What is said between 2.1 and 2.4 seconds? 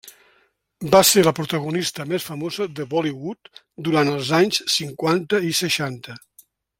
més